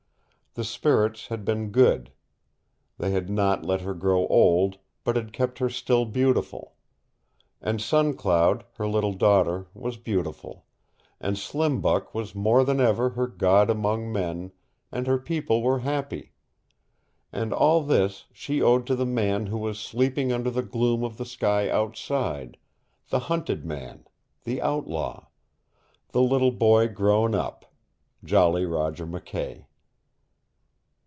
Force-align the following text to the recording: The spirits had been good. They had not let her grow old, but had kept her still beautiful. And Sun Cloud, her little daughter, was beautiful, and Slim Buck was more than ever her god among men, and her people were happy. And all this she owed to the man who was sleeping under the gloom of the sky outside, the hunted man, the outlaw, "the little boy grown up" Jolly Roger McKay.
The 0.53 0.65
spirits 0.65 1.27
had 1.27 1.45
been 1.45 1.69
good. 1.71 2.11
They 2.97 3.11
had 3.11 3.29
not 3.29 3.63
let 3.63 3.79
her 3.79 3.93
grow 3.93 4.27
old, 4.27 4.79
but 5.05 5.15
had 5.15 5.31
kept 5.31 5.59
her 5.59 5.69
still 5.69 6.03
beautiful. 6.03 6.73
And 7.61 7.79
Sun 7.81 8.15
Cloud, 8.15 8.65
her 8.75 8.85
little 8.85 9.13
daughter, 9.13 9.67
was 9.73 9.95
beautiful, 9.95 10.65
and 11.21 11.37
Slim 11.37 11.79
Buck 11.79 12.13
was 12.13 12.35
more 12.35 12.65
than 12.65 12.81
ever 12.81 13.11
her 13.11 13.27
god 13.27 13.69
among 13.69 14.11
men, 14.11 14.51
and 14.91 15.07
her 15.07 15.17
people 15.17 15.63
were 15.63 15.79
happy. 15.79 16.33
And 17.31 17.53
all 17.53 17.81
this 17.81 18.25
she 18.33 18.61
owed 18.61 18.85
to 18.87 18.95
the 18.97 19.05
man 19.05 19.45
who 19.45 19.57
was 19.57 19.79
sleeping 19.79 20.33
under 20.33 20.51
the 20.51 20.61
gloom 20.63 21.01
of 21.05 21.15
the 21.15 21.23
sky 21.23 21.69
outside, 21.69 22.57
the 23.07 23.19
hunted 23.19 23.63
man, 23.63 24.05
the 24.43 24.61
outlaw, 24.61 25.27
"the 26.09 26.21
little 26.21 26.51
boy 26.51 26.89
grown 26.89 27.33
up" 27.33 27.73
Jolly 28.25 28.65
Roger 28.65 29.07
McKay. 29.07 29.67